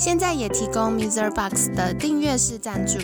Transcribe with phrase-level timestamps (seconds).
[0.00, 1.30] 现在也提供 Mr.
[1.30, 2.98] Box 的订阅式赞助，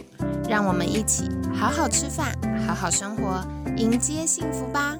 [0.49, 2.35] 让我们一起好好吃饭，
[2.67, 3.47] 好好生活，
[3.77, 4.97] 迎接幸福吧！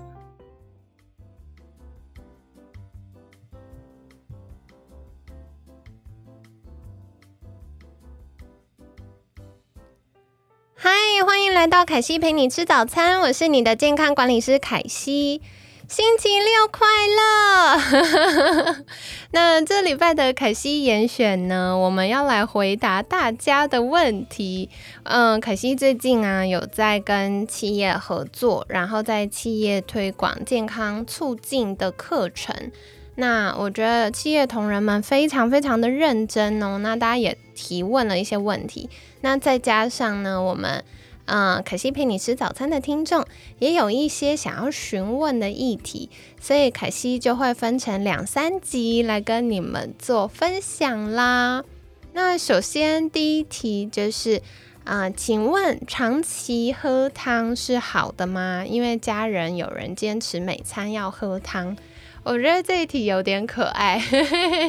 [10.75, 10.91] 嗨，
[11.27, 15.41] 欢迎来到凯西陪你吃早餐，我是你的健康管理师凯西。
[15.89, 16.85] 星期六快
[17.17, 18.85] 乐！
[19.31, 24.69] 那这礼拜的凯西严选呢，我们要来回答大家的问题。
[25.05, 32.73] 嗯，凯西最近啊有在跟企业合作，然后在企业推广健康促进的课程。
[33.15, 36.79] 那我觉得企业同仁们非常非常的认真哦。
[36.79, 40.83] 那大家也提问了一些问题，那再加上呢，我们。
[41.27, 43.25] 嗯，凯西陪你吃早餐的听众
[43.59, 46.09] 也有一些想要询问的议题，
[46.41, 51.65] 所以凯西就会分成两三集来跟你们做分享啦。
[52.13, 54.41] 那首先第一题就是，
[54.85, 58.65] 啊，请问长期喝汤是好的吗？
[58.65, 61.77] 因为家人有人坚持每餐要喝汤，
[62.23, 64.01] 我觉得这一题有点可爱。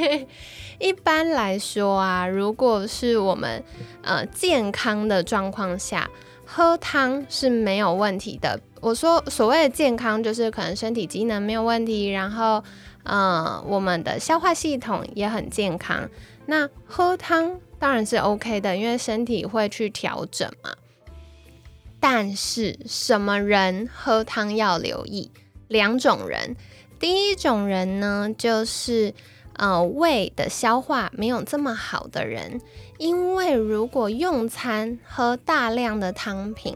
[0.79, 3.63] 一般来说啊，如果是我们
[4.01, 6.09] 呃健康的状况下。
[6.49, 8.59] 喝汤是没有问题的。
[8.79, 12.63] 我说所谓的健康，就是可能身体机能没有问题，然后，
[13.03, 16.09] 呃，我们的消化系统也很健康。
[16.45, 20.71] 那喝汤当然是 OK 的，因为身体会去调整嘛。
[21.99, 25.29] 但是什么人喝汤要留意？
[25.67, 26.55] 两种人，
[26.99, 29.13] 第一种人呢，就是
[29.57, 32.61] 呃胃的消化没有这么好的人。
[32.97, 36.75] 因为如果用餐喝大量的汤品，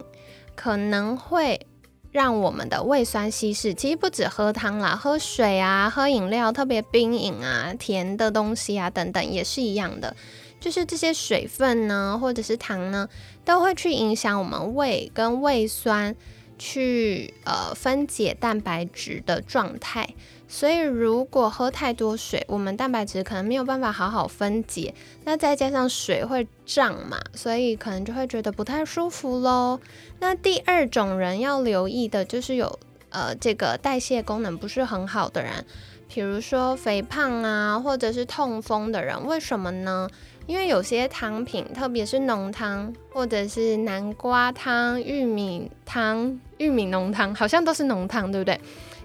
[0.55, 1.65] 可能会
[2.11, 3.73] 让我们的胃酸稀释。
[3.73, 10.15] 其实不止喝汤啦，喝水啊、喝饮料，特别冰饮啊、甜的东西啊等等，也是一样的。
[10.59, 13.09] 就是这些水分呢，或者是糖呢，
[13.43, 16.15] 都会去影响我们胃跟胃酸
[16.59, 20.07] 去呃分解蛋白质的状态。
[20.53, 29.79] 所以，如果喝太多水，我们蛋白质可能没有办法好好分解，那再加上水会胀嘛，所以可能就会觉得不太舒服喽。
[30.19, 32.77] 那第二种人要留意的就是有
[33.11, 35.65] 呃这个代谢功能不是很好的人，
[36.13, 40.09] 比如说肥胖啊，或者是痛风的人，为什么呢？
[40.47, 48.59] 因为有些汤品，特别是浓汤，或者是南瓜汤、玉米汤、玉米浓汤，好像都是浓汤，对不对？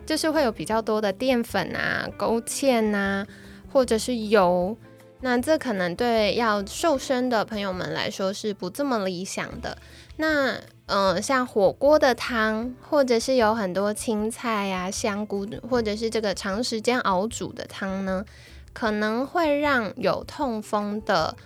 [0.07, 3.27] 就是会有比较多的淀粉啊、勾芡呐，
[3.73, 4.77] 或者是油，
[5.21, 9.77] 那这可能对要瘦身的朋友们来说是不这么理想的。
[10.17, 10.55] 那
[10.87, 18.25] 嗯，像火锅的汤，或者是有很多青菜呀、香菇，或者是这个长时间熬煮的汤呢，
[18.73, 21.37] 可能会让有痛风的。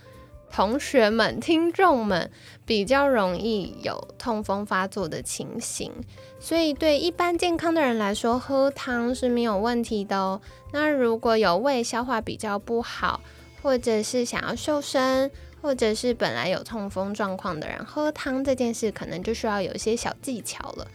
[0.51, 2.29] 同学们、听众们
[2.65, 5.91] 比较容易有痛风发作的情形，
[6.39, 10.41] 所以对一般健康的人来说，喝汤是没有问题的哦。
[10.73, 13.21] 那如果有胃消化比较不好，
[13.61, 20.87] 或者是想要瘦身，或者是本来有痛风状况的人，喝汤这件事可能就需要有一些小技巧了。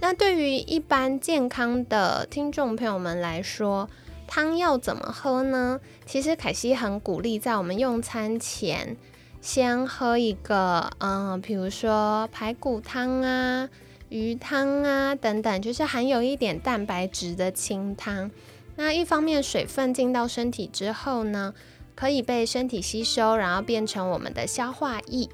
[0.00, 3.88] 那对于一般健康的听众朋友们来说，
[4.34, 5.78] 汤要怎么喝呢？
[6.06, 8.96] 其实凯西很鼓励在我们用餐前
[9.42, 13.68] 先喝一个，嗯，比如说排骨汤啊、
[14.08, 18.30] 鱼汤啊等等，就是含有一点蛋白质的清汤。
[18.76, 21.52] 那一方面水分进到身体之后呢，
[21.94, 25.28] 可以被身体吸收，然后变成我们的消化液。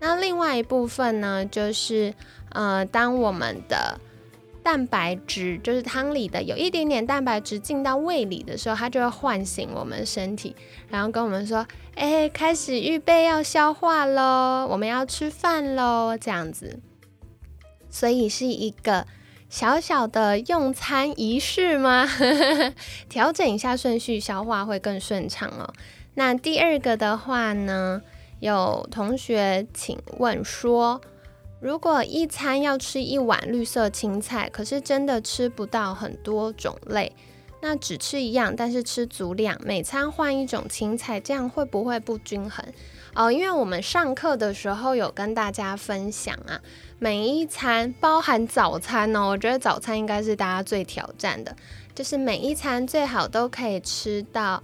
[0.00, 2.14] 那另外一部分呢，就是
[2.52, 4.00] 呃，当我们的
[4.62, 10.54] 蛋白质就是汤里的有一点点蛋白质进到胃里的时候，它就会唤醒我们身体，
[10.88, 11.66] 然后跟我们说
[11.96, 16.80] ：“哎，开始预备要消化喽，我们要吃饭喽。”这样子，
[17.88, 19.06] 所以是一个
[19.48, 22.06] 小小的用餐仪式吗？
[23.08, 25.72] 调整一下顺序，消化会更顺畅哦。
[26.14, 28.02] 那第二个的话呢，
[28.40, 31.00] 有同学请问说。
[31.60, 37.12] 如果一餐要吃一碗绿色青菜，可是真的吃不到很多种类，
[37.60, 42.64] 那只吃一样，但是吃足量，每餐换一种青菜，这样会不会不均衡？
[43.14, 46.60] 哦，因为我们上课的时候有跟大家分享啊，
[47.00, 51.56] 每一餐包含早餐哦，我觉得早餐应该是大家最挑战的，
[51.92, 54.62] 就是每一餐最好都可以吃到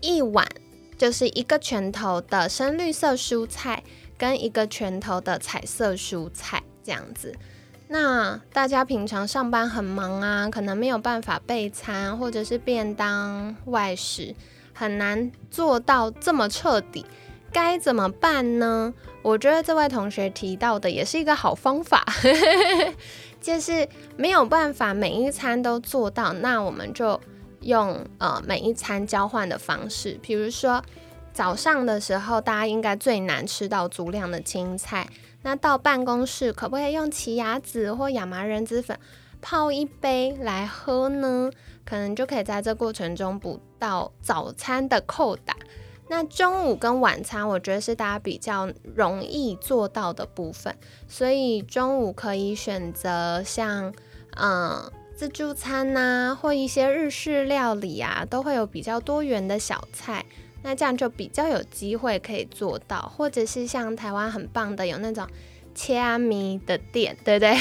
[0.00, 0.48] 一碗，
[0.96, 3.82] 就是一个拳头的深绿色蔬菜
[4.22, 7.34] 跟一个拳头的彩色蔬菜这样子。
[7.88, 14.32] 那大家平常上班很忙啊，可能没有办法备餐或者是便当外食，
[14.72, 17.04] 很难做到这么彻底，
[17.52, 18.94] 该怎么办呢？
[19.22, 22.06] 我觉得这位同学提到的也是一个好方法，
[23.42, 27.20] 就是没有办法每一餐都做到，那我们就
[27.62, 30.80] 用呃每一餐交换的方式，比如说
[31.32, 35.08] 早上的时候，大家应该最难吃到足量的青菜。
[35.42, 38.96] 那到办公室可不可以用奇亚籽或亚麻仁籽粉
[39.40, 41.50] 泡一杯来喝呢？
[41.84, 45.56] 可能就可以在这过程中补到早餐的扣打。
[46.08, 50.76] 那中午跟晚餐，我觉得是大家比较容易做到的部分，
[51.08, 53.92] 所以中午可以选择像
[54.36, 60.24] 嗯自助餐呐，或一些日式料理啊，都会有比较多元的小菜。
[60.62, 65.26] 那这样就比较有机会可以做到，或者是像台湾很棒的有那种
[65.74, 67.56] 切阿米的店，对不对？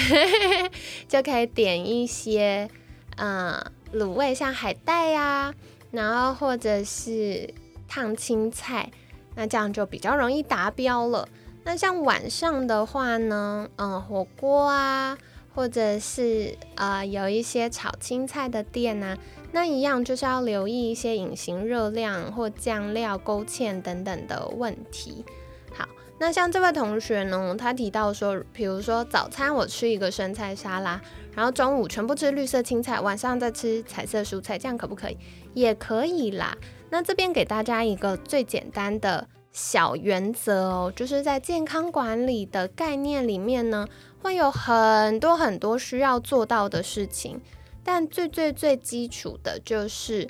[1.09, 2.69] 就可以点一些
[3.17, 3.59] 嗯
[3.93, 5.53] 卤味，像海带呀，
[5.91, 7.53] 然后或者是
[7.87, 8.91] 烫青菜，
[9.35, 11.27] 那这样就比较容易达标了。
[11.63, 15.17] 那像晚上的话呢，嗯火锅啊，
[15.53, 19.17] 或者是呃有一些炒青菜的店啊。
[19.51, 25.25] 那一样就是要留意一些隐形热量或酱料勾芡等等的问题。
[25.73, 25.87] 好，
[26.19, 31.01] 那像这位同学呢，他提到说，比如说早餐我吃一个生菜沙拉，
[31.35, 35.17] 然后中午全部吃绿色青菜，晚上再吃彩色蔬菜，这样可不可以？
[35.53, 36.57] 也可以啦。
[36.89, 43.87] 那这边给大家一个最简单的小原则哦，就是在健康管理的概念里面呢，
[44.21, 47.41] 会有很多很多需要做到的事情。
[47.83, 50.29] 但最最最基础的就是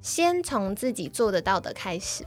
[0.00, 2.24] 先从自己做得到的开始。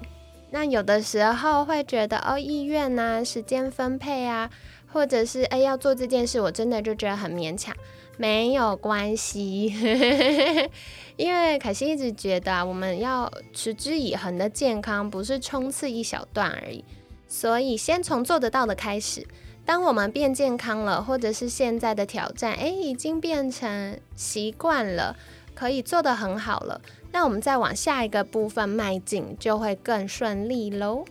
[0.51, 4.49] 那有的时候会觉得哦，意愿啊，时间分配啊，
[4.91, 7.75] 或者是哎要做这件事，我真的就觉得很勉强。
[8.17, 9.67] 没有关系，
[11.15, 16.83] 因为凯西一直觉得啊，我们要持之以恒的健康，不是冲刺一小段而已。
[17.27, 19.25] 所以先从做得到的开始。
[19.69, 25.15] 当我们变健康了，或者是现在的挑战，诶，已经变成习惯了，
[25.53, 26.81] 可以做得很好了，
[27.11, 31.05] 那我们再往下一个部分迈进，就会更顺利喽。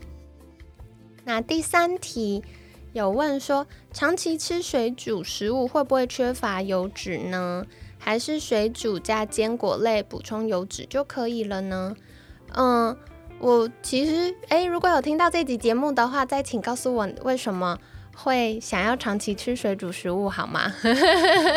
[1.23, 2.43] 那第三题
[2.93, 7.65] 有问说，长期吃水煮食物会不会缺乏油脂呢？
[7.97, 11.95] 还是水煮加坚果类补充油脂就可以了呢？
[12.57, 12.97] 嗯，
[13.39, 17.79] 我其实，诶，如果有听到这集节目的话，再请告诉我为什么。
[18.21, 20.75] 会想要长期吃水煮食物好吗？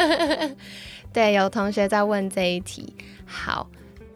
[1.12, 2.94] 对，有同学在问这一题。
[3.26, 3.68] 好，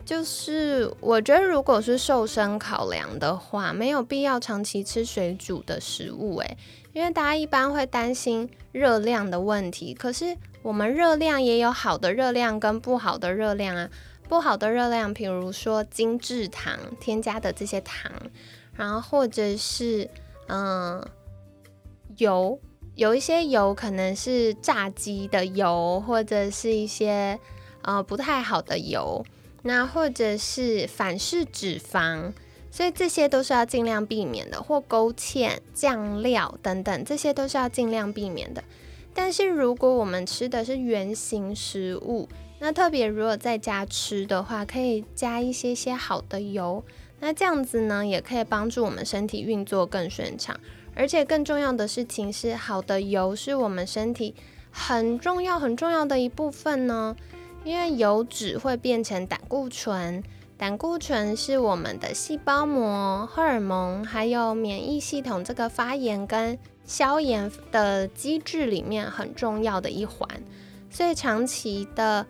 [0.05, 6.37] 就是我觉得如果是瘦身考量的话，没有必要长期吃水煮的食物。
[6.37, 6.57] 诶，
[6.93, 9.95] 因为大家一般会担心热量的问题。
[9.95, 13.89] 可是我们热量也有好的热量跟不好的热量啊。
[14.29, 18.11] 不好的热量，比如说精制糖添加的这些糖，
[18.75, 20.07] 然后或者是
[20.47, 21.03] 嗯。
[22.17, 22.59] 油
[22.95, 27.39] 有一些油可能是炸鸡的油，或者是一些
[27.81, 29.25] 呃不太好的油，
[29.63, 32.31] 那或者是反式脂肪，
[32.71, 38.63] 所以这些都是要尽量避免的，或勾芡、酱料等等，这些都是要尽量避免的。
[39.13, 42.29] 但是如果我们吃的是原形食物，
[42.59, 46.83] 那特别如果在家吃的话，可以加一些些好的油，
[47.19, 50.57] 那这样子呢，也可以帮助我们身体运作更顺畅。
[50.95, 54.33] 而且更重要的事情是，好的油是我们身体
[54.71, 57.15] 很重要很重要的一部分呢。
[57.63, 60.23] 因为油脂会变成胆固醇，
[60.55, 70.29] 胆固醇是我们的细胞膜、荷尔蒙还有免疫系统这个发炎跟消炎的机制里面很重要的一环。
[70.91, 72.25] 所以长期的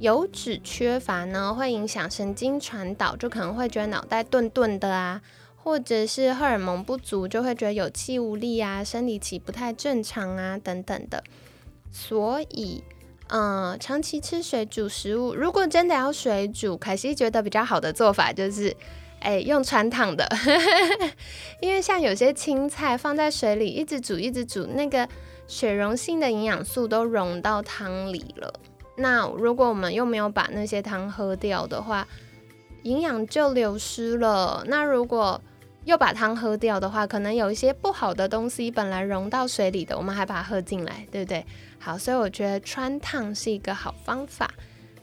[0.00, 5.22] 油脂缺乏呢，会影响神经传导，就可能会觉得脑袋钝钝的啊。
[5.62, 11.22] 或者是荷尔蒙不足，就会觉得有气无力啊，生理期不太正常啊，等等的。
[11.92, 12.82] 所以，
[13.28, 18.74] 嗯，长期吃水煮食物，如果真的要水煮，凯西觉得比较好的做法就是，
[19.20, 20.26] 哎，用穿烫的，
[21.60, 25.08] 因为像有些青菜放在水里一直煮一直煮，那个
[25.46, 28.54] 水溶性的营养素都溶到汤里了。
[28.96, 32.06] 那如果我们又没有把那些汤喝掉的话，
[32.82, 34.64] 营养就流失了。
[34.66, 35.40] 那如果
[35.84, 41.44] 又把汤喝掉的话，可能有一些不好的东西本来溶到水里的，我们还把它喝进来，对不对？
[41.78, 44.50] 好，所以我觉得穿烫是一个好方法。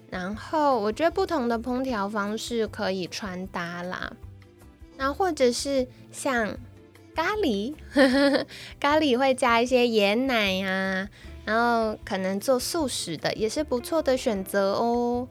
[0.10, 4.10] 然后我觉得不同的烹调方式可以穿搭啦，
[4.98, 6.56] 然后或者是像
[7.14, 7.76] 咖喱，
[8.80, 11.10] 咖喱会加一些椰奶呀，
[11.44, 15.28] 然后可能做素食的也是不错的选择哦。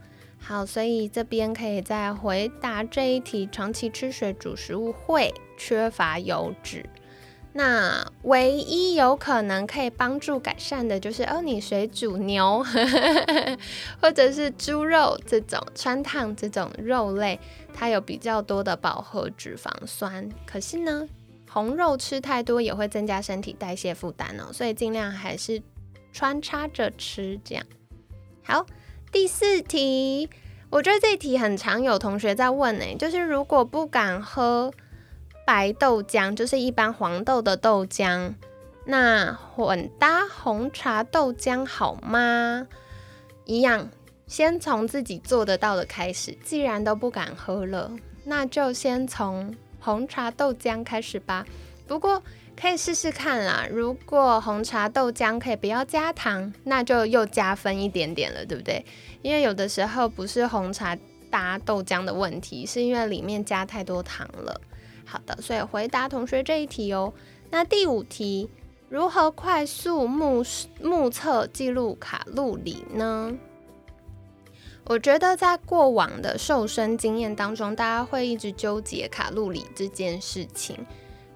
[0.48, 6.88] 好，所以这边可以再回答这一题：长期吃水煮食物会缺乏油脂。
[7.52, 12.64] 那唯一有可能可以帮助改善的就是，哦，你水煮牛
[14.00, 17.40] 或者是猪肉这种穿烫这种肉类，
[17.74, 20.28] 它有比较多的饱和脂肪酸。
[20.46, 21.08] 可是呢，
[21.50, 25.60] 红肉吃太多也会增加身体代谢负担哦，所以尽量还是
[26.12, 27.66] 穿插着吃这样。
[28.44, 28.64] 好。
[29.12, 30.28] 第四题，
[30.68, 34.72] 我觉得这题很常有同学在问呢，就是如果不敢喝
[35.46, 38.34] 白豆浆，就是一般黄豆的豆浆，
[38.84, 42.66] 那混搭红茶豆浆好吗？
[43.44, 43.88] 一样，
[44.26, 46.36] 先从自己做得到的开始。
[46.44, 47.90] 既然都不敢喝了，
[48.24, 51.46] 那就先从红茶豆浆开始吧。
[51.86, 52.22] 不过。
[52.58, 58.82] 可以试试看啦，如果红茶豆浆可以不要加糖，那就又加分一点点了，对不对？
[59.20, 60.96] 因为有的时候不是红茶
[61.30, 64.58] 搭豆浆的问题，是因为里面加太多糖了。
[65.04, 67.12] 好的，所以回答同学这一题哦。
[67.50, 68.48] 那第五题，
[68.88, 70.42] 如何快速目
[70.82, 73.36] 目测记录卡路里呢？
[74.84, 80.86] 我觉得在过往的瘦身经验当中，大家会一直纠结卡路里这件事情，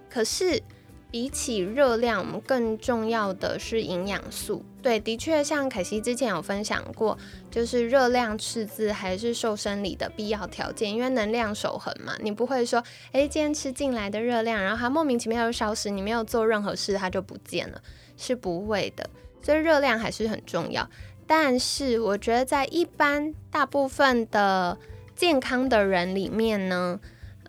[0.09, 0.63] 可是。
[1.11, 4.65] 比起热量，我们更重要的是营养素。
[4.81, 7.19] 对，的确，像凯西之前有分享过，
[7.51, 17.83] 就是热量赤字还是瘦身里的必要条件，因为能量守恒嘛，你不会说，哎，今天吃进来的热量，然后它莫名其妙就消失，你没有做任何事，它就不见了，
[18.17, 19.11] 是不会的。
[19.43, 20.89] 所以热量还是很重要。
[21.27, 24.79] 但是我觉得在一般大部分的
[25.15, 26.99] 健康的人里面呢，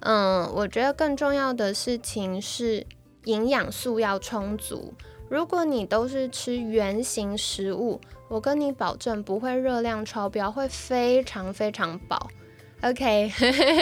[0.01, 2.85] 嗯，我觉得更重要的事情是。
[3.25, 4.93] 营养素要充足。
[5.29, 12.29] 如果你都是吃原形食物，我跟你保证不会热量超标，会非常非常饱。
[12.81, 13.31] OK，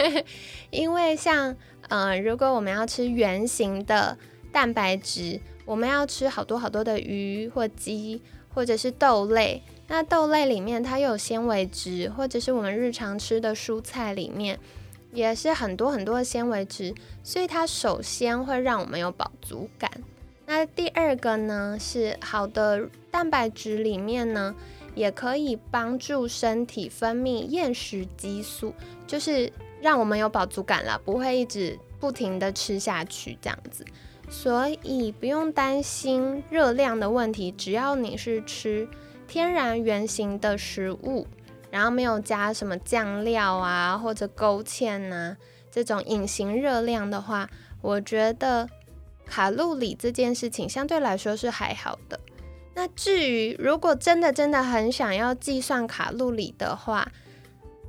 [0.70, 1.56] 因为像
[1.88, 4.16] 呃，如果我们要吃原形的
[4.52, 8.22] 蛋白质，我们要吃好多好多的鱼或鸡，
[8.54, 9.62] 或者是豆类。
[9.88, 14.58] 那豆类里面它有纤维质，或者是我们日常吃的蔬菜里面。
[15.12, 19.90] 也是很多很多的纤维质，所以它首先会让我们有饱足感。
[20.46, 24.54] 那第二个呢，是好的蛋白质里面呢，
[24.94, 28.74] 也可以帮助身体分泌厌食激素，
[29.06, 33.84] 就是让我们有饱足感了，不会一直不停的吃下去这样子。
[34.28, 38.88] 所以不用担心热量的问题，只要你是吃
[39.26, 41.26] 天然原形的食物。
[41.70, 45.36] 然后没有加什么酱料啊，或者勾芡呐，
[45.70, 47.48] 这种隐形热量的话，
[47.80, 48.68] 我觉得
[49.24, 52.18] 卡路里这件事情相对来说是还好的。
[52.74, 57.10] 那至于如果真的真的很想要计算卡路里的话，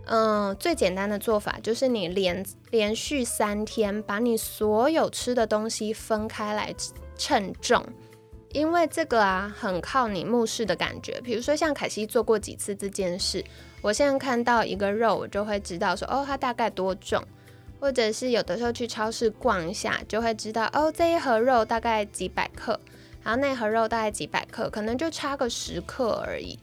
[0.05, 6.73] 嗯，最简单的做法就是你连连续三天把你所有吃的东西分开来
[7.15, 7.85] 称重。
[8.53, 11.19] 因为这个啊，很靠你目视的感觉。
[11.23, 13.43] 比如说，像凯西做过几次这件事，
[13.81, 17.23] 我现在看到一个肉，我就会知道说，哦，它大概多重。
[17.79, 22.79] 或者是有的时候去超市逛一下，就会知道，哦，这一盒肉大概几百克，
[23.23, 26.59] 然后那盒肉大概几百克，可能就差个十克而已。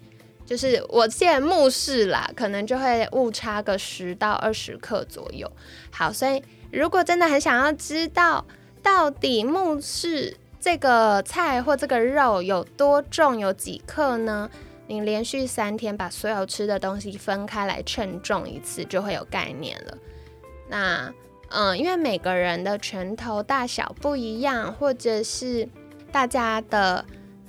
[0.46, 5.50] 就是我现在目视啦，可能就会误差个十到二十克左右。
[5.90, 6.40] 好，所以
[6.70, 8.46] 如果真的很想要知道
[8.80, 10.36] 到底目视。
[10.60, 14.50] 这个菜或这个肉有多重，有几克呢？
[14.86, 19.98] 你连续三天把所有吃的东西分开来称重一次，就会有概念了。
[20.68, 21.12] 那，
[21.50, 25.68] 嗯，因为每个人的拳头大小不一样，或者是
[26.10, 27.04] 大家的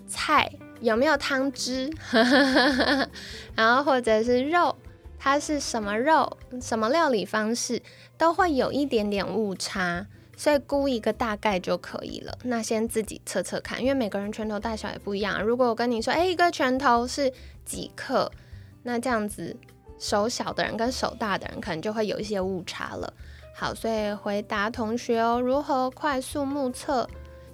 [0.05, 0.51] 菜
[0.81, 1.89] 有没有汤汁，
[3.55, 4.75] 然后或者是肉，
[5.17, 7.81] 它是什么肉，什么料理方式，
[8.17, 10.05] 都会有一点点误差。
[10.39, 12.39] 所以估一个大概就可以了。
[12.45, 15.43] 那先自己测测看，因为每个人拳头大小也不一样。
[15.43, 17.29] 如果我跟你说，哎，一个拳头是
[17.65, 18.31] 几克，
[18.83, 19.53] 那这样子
[19.99, 23.13] 手小的人跟手大的人可能就会有一些误差了。
[23.53, 27.09] 好，所以回答同学哦，如何快速目测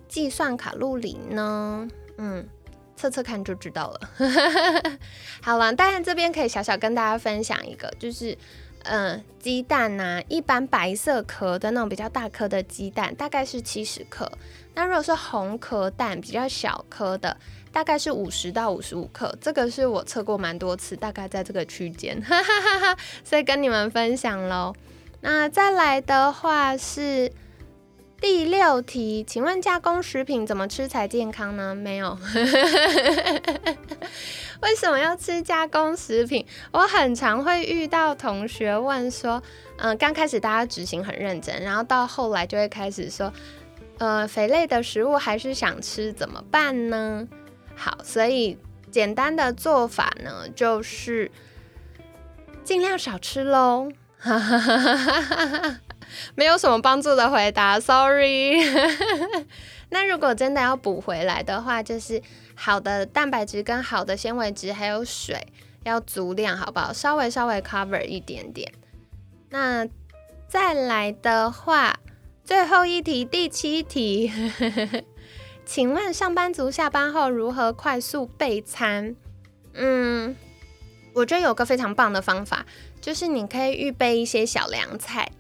[0.08, 1.88] 计算卡路里呢？
[2.20, 2.48] 嗯，
[2.96, 4.00] 测测看就知道了。
[5.42, 8.38] 好了，当然这边可以小小跟大家分享一个，就是。
[8.88, 14.32] 嗯，鸡蛋呐，一般白色壳的那种比较大颗的鸡蛋，大概是七十克。
[14.76, 17.36] 那如果是红壳蛋，比较小颗的，
[17.72, 19.36] 大概是五十到五十五克。
[19.42, 24.74] 这个是我测过蛮多次，大概在这个区间，哈哈哈哈所以跟你们分享喽。
[25.22, 27.32] 那再来的话是
[28.28, 31.76] 第六题，请问加工食品怎么吃才健康呢？
[31.76, 32.18] 没有。
[34.64, 36.44] 为什么要吃加工食品？
[36.72, 39.44] 我很常会遇到同学问说，
[39.78, 43.32] 嗯，刚开始大家执行很认真，然后到后来就会开始说，
[44.00, 47.28] 呃，肥类的食物还是想吃，怎么办呢？
[47.76, 48.58] 好，所以
[48.90, 51.30] 简单的做法呢，就是
[52.64, 53.92] 尽量少吃喽。
[56.36, 58.62] 没有什么帮助的回答，sorry。
[59.90, 62.22] 那如果真的要补回来的话，就是
[62.56, 65.48] 好的蛋白质跟好的纤维质还有水
[65.84, 66.92] 要足量，好不好？
[66.92, 68.72] 稍微稍微 cover 一点点。
[69.50, 69.88] 那
[70.48, 72.00] 再来的话，
[72.44, 74.32] 最后一题，第七题，
[75.66, 79.16] 请问上班族下班后如何快速备餐？
[79.74, 80.36] 嗯，
[81.14, 82.66] 我觉得有个非常棒的方法，
[83.00, 85.32] 就是你可以预备一些小凉菜。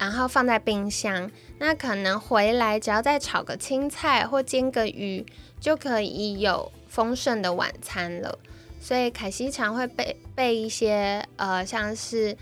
[0.00, 5.26] 然后放在冰箱，那可能回来只要再炒个青菜或煎个鱼，
[5.60, 8.38] 就可以有丰盛的晚餐了。
[8.80, 12.34] 所以凯西常会备备一些，呃，像是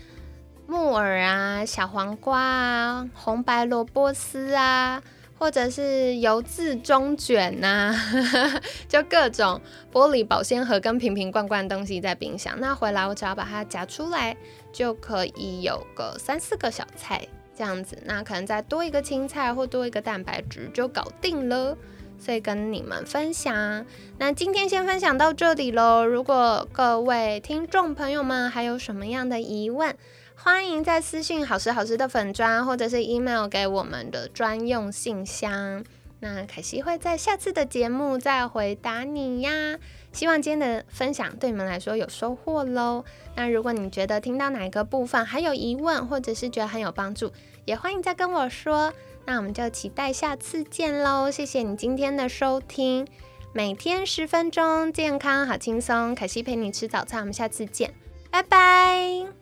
[0.67, 5.03] 木耳啊、小黄瓜啊、红白萝卜丝啊，
[5.37, 7.93] 或者是油渍中卷呐，
[8.87, 9.59] 就各种
[9.91, 12.57] 玻璃保鲜盒跟瓶瓶罐罐东西在冰箱。
[12.61, 14.37] 那回来我只要把它夹出来，
[14.71, 17.27] 就可以有个三四个小菜。
[17.59, 21.77] 这样子，那可能再多一个青菜或多一个蛋白质就搞定了。
[22.17, 23.85] 所以跟你们分享，
[24.17, 26.05] 那今天先分享到这里喽。
[26.05, 29.93] 如果各位听众朋友们还有什么样的疑问，
[30.35, 35.83] 欢迎在私信好时好时的粉砖，或者是 email 给我们的专用信箱。
[36.21, 39.77] 那凯西会在下次的节目再回答你呀。
[40.11, 43.05] 希望今天的分享对你们来说有收获喽。
[43.35, 47.31] 那如果你觉得听到哪一个部分还有疑问，或者是觉得很有帮助，
[47.65, 48.93] 也欢迎再跟我说。
[49.25, 51.29] 那我们就期待下次见喽。
[51.29, 53.07] 谢谢你今天的收听，
[53.53, 56.15] 每天十分钟，健康好轻松。
[56.15, 57.93] 凯西陪你吃早餐，我们下次见，
[58.31, 59.38] 拜拜。